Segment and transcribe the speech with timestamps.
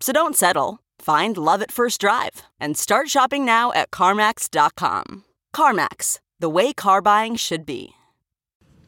[0.00, 0.80] So don't settle.
[0.98, 5.24] Find love at first drive and start shopping now at CarMax.com.
[5.54, 7.90] CarMax, the way car buying should be.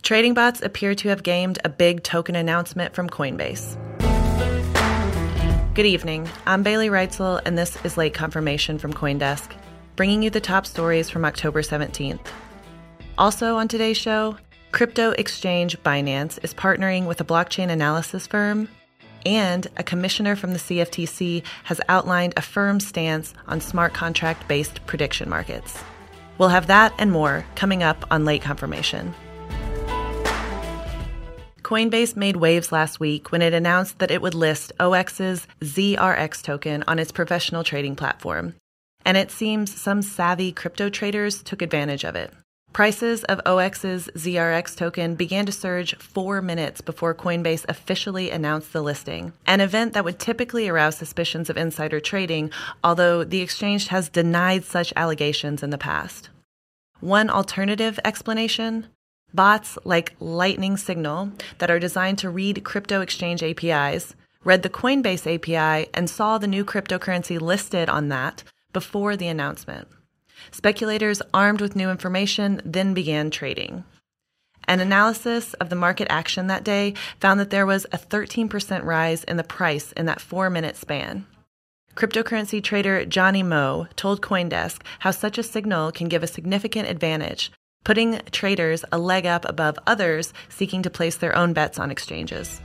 [0.03, 3.77] Trading bots appear to have gamed a big token announcement from Coinbase.
[5.75, 6.29] Good evening.
[6.47, 9.53] I'm Bailey Reutzel, and this is Late Confirmation from Coindesk,
[9.95, 12.25] bringing you the top stories from October 17th.
[13.19, 14.37] Also on today's show,
[14.73, 18.69] crypto exchange Binance is partnering with a blockchain analysis firm
[19.27, 24.87] and a commissioner from the CFTC has outlined a firm stance on smart contract based
[24.87, 25.83] prediction markets.
[26.39, 29.15] We'll have that and more coming up on Late Confirmation.
[31.63, 36.85] Coinbase made waves last week when it announced that it would list OX's ZRX token
[36.87, 38.55] on its professional trading platform.
[39.05, 42.33] And it seems some savvy crypto traders took advantage of it.
[42.77, 48.83] Prices of OX's ZRX token began to surge four minutes before Coinbase officially announced the
[48.83, 52.51] listing, an event that would typically arouse suspicions of insider trading,
[52.85, 56.29] although the exchange has denied such allegations in the past.
[57.01, 58.89] One alternative explanation
[59.33, 64.15] bots like Lightning Signal that are designed to read crypto exchange APIs
[64.45, 69.89] read the Coinbase API and saw the new cryptocurrency listed on that before the announcement.
[70.51, 73.85] Speculators armed with new information then began trading.
[74.69, 79.23] An analysis of the market action that day found that there was a 13% rise
[79.25, 81.27] in the price in that four minute span.
[81.95, 87.51] Cryptocurrency trader Johnny Mo told Coindesk how such a signal can give a significant advantage,
[87.85, 92.61] putting traders a leg up above others seeking to place their own bets on exchanges.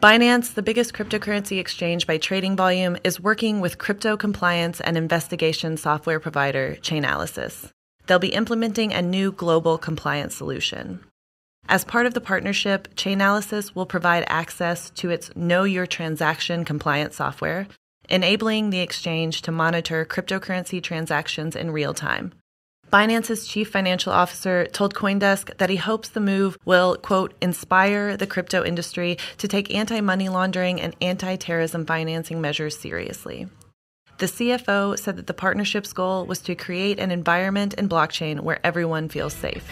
[0.00, 5.76] Binance, the biggest cryptocurrency exchange by trading volume, is working with crypto compliance and investigation
[5.76, 7.70] software provider Chainalysis.
[8.06, 11.00] They'll be implementing a new global compliance solution.
[11.68, 17.16] As part of the partnership, Chainalysis will provide access to its Know Your Transaction compliance
[17.16, 17.66] software,
[18.08, 22.34] enabling the exchange to monitor cryptocurrency transactions in real time.
[22.90, 28.26] Binance's chief financial officer told Coindesk that he hopes the move will, quote, inspire the
[28.26, 33.46] crypto industry to take anti money laundering and anti terrorism financing measures seriously.
[34.18, 38.58] The CFO said that the partnership's goal was to create an environment in blockchain where
[38.64, 39.70] everyone feels safe.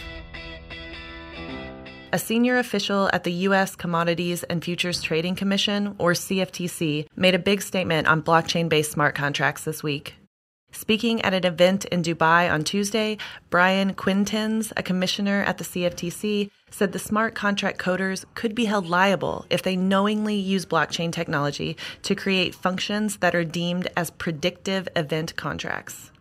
[2.12, 3.74] A senior official at the U.S.
[3.74, 9.14] Commodities and Futures Trading Commission, or CFTC, made a big statement on blockchain based smart
[9.14, 10.14] contracts this week.
[10.76, 13.16] Speaking at an event in Dubai on Tuesday,
[13.48, 18.86] Brian Quintenz, a commissioner at the CFTC, said the smart contract coders could be held
[18.86, 24.86] liable if they knowingly use blockchain technology to create functions that are deemed as predictive
[24.94, 26.12] event contracts.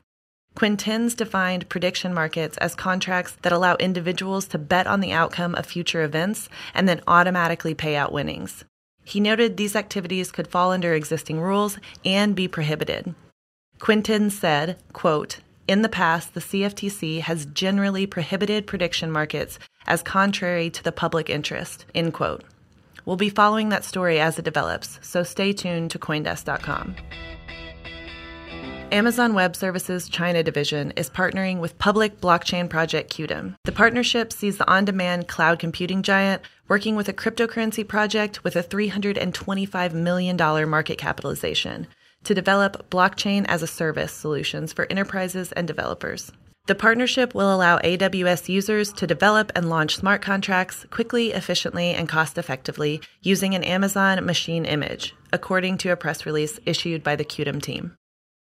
[0.55, 5.65] Quintenz defined prediction markets as contracts that allow individuals to bet on the outcome of
[5.65, 8.63] future events and then automatically pay out winnings.
[9.03, 13.13] He noted these activities could fall under existing rules and be prohibited.
[13.79, 20.69] Quintenz said, quote, in the past, the CFTC has generally prohibited prediction markets as contrary
[20.69, 22.43] to the public interest, end quote.
[23.03, 26.95] We'll be following that story as it develops, so stay tuned to Coindesk.com.
[28.91, 33.55] Amazon Web Services China division is partnering with public blockchain project Qtum.
[33.65, 38.55] The partnership sees the on demand cloud computing giant working with a cryptocurrency project with
[38.55, 40.37] a $325 million
[40.69, 41.87] market capitalization
[42.25, 46.31] to develop blockchain as a service solutions for enterprises and developers.
[46.67, 52.09] The partnership will allow AWS users to develop and launch smart contracts quickly, efficiently, and
[52.09, 57.25] cost effectively using an Amazon machine image, according to a press release issued by the
[57.25, 57.95] Qtum team.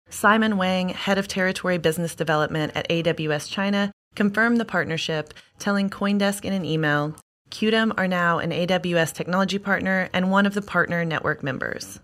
[0.10, 6.46] Simon Wang, head of territory business development at AWS China, confirmed the partnership, telling Coindesk
[6.46, 7.16] in an email
[7.50, 12.00] Qtum are now an AWS technology partner and one of the partner network members.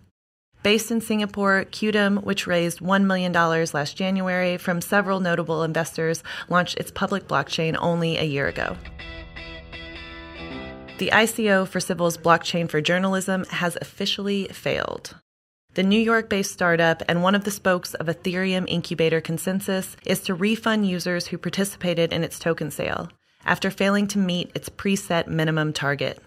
[0.64, 6.78] Based in Singapore, Qtum, which raised $1 million last January from several notable investors, launched
[6.78, 8.78] its public blockchain only a year ago.
[11.00, 15.16] The ICO for Civil's Blockchain for Journalism has officially failed.
[15.74, 20.20] The New York based startup and one of the spokes of Ethereum incubator ConsenSys is
[20.22, 23.10] to refund users who participated in its token sale
[23.46, 26.22] after failing to meet its preset minimum target.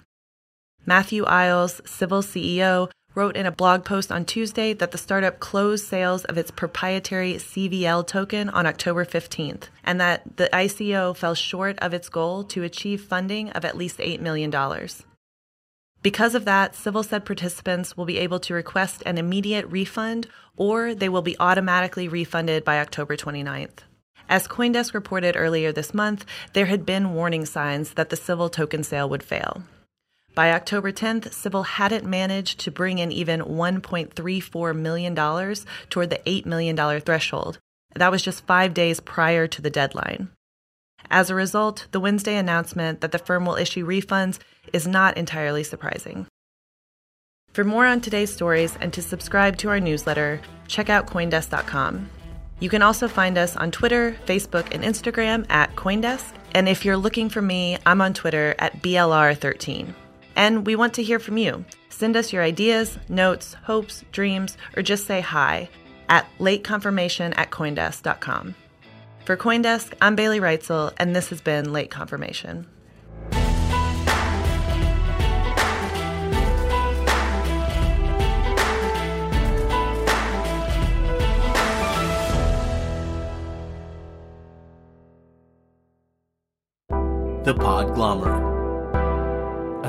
[0.87, 5.87] Matthew Iles, Civil CEO, wrote in a blog post on Tuesday that the startup closed
[5.87, 11.79] sales of its proprietary CVL token on October 15th, and that the ICO fell short
[11.79, 14.53] of its goal to achieve funding of at least $8 million.
[16.03, 20.27] Because of that, Civil said participants will be able to request an immediate refund
[20.57, 23.79] or they will be automatically refunded by October 29th.
[24.29, 28.83] As Coindesk reported earlier this month, there had been warning signs that the Civil token
[28.83, 29.63] sale would fail.
[30.35, 36.45] By October 10th, Civil hadn't managed to bring in even $1.34 million toward the $8
[36.45, 37.59] million threshold.
[37.95, 40.31] That was just five days prior to the deadline.
[41.09, 44.41] As a result, the Wednesday announcement that the firm will issue refunds
[44.73, 46.27] is not entirely surprising.
[47.53, 52.11] For more on today's stories and to subscribe to our newsletter, check out Coindesk.com.
[52.59, 56.33] You can also find us on Twitter, Facebook, and Instagram at Coindesk.
[56.53, 59.95] And if you're looking for me, I'm on Twitter at BLR13.
[60.37, 61.65] And we want to hear from you.
[61.89, 65.69] Send us your ideas, notes, hopes, dreams, or just say hi
[66.09, 68.55] at lateconfirmation at Coindesk.com.
[69.25, 72.67] For Coindesk, I'm Bailey Reutzel, and this has been Late Confirmation.
[87.45, 88.54] The Podglomerate,